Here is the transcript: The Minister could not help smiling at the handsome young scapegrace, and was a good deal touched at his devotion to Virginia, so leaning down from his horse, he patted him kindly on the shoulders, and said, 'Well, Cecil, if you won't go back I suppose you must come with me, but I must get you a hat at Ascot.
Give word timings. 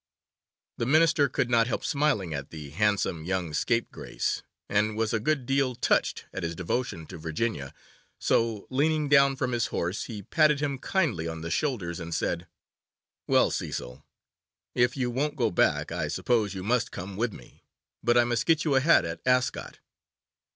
The 0.79 0.87
Minister 0.87 1.29
could 1.29 1.47
not 1.51 1.67
help 1.67 1.85
smiling 1.85 2.33
at 2.33 2.49
the 2.49 2.71
handsome 2.71 3.23
young 3.23 3.53
scapegrace, 3.53 4.41
and 4.67 4.97
was 4.97 5.13
a 5.13 5.19
good 5.19 5.45
deal 5.45 5.75
touched 5.75 6.25
at 6.33 6.41
his 6.41 6.55
devotion 6.55 7.05
to 7.05 7.19
Virginia, 7.19 7.71
so 8.19 8.65
leaning 8.71 9.09
down 9.09 9.35
from 9.35 9.51
his 9.51 9.67
horse, 9.67 10.05
he 10.05 10.23
patted 10.23 10.59
him 10.59 10.79
kindly 10.79 11.27
on 11.27 11.41
the 11.41 11.51
shoulders, 11.51 11.99
and 11.99 12.15
said, 12.15 12.47
'Well, 13.27 13.51
Cecil, 13.51 14.03
if 14.73 14.97
you 14.97 15.11
won't 15.11 15.35
go 15.35 15.51
back 15.51 15.91
I 15.91 16.07
suppose 16.07 16.55
you 16.55 16.63
must 16.63 16.91
come 16.91 17.15
with 17.15 17.31
me, 17.31 17.63
but 18.03 18.17
I 18.17 18.23
must 18.23 18.47
get 18.47 18.65
you 18.65 18.73
a 18.73 18.79
hat 18.79 19.05
at 19.05 19.21
Ascot. 19.23 19.81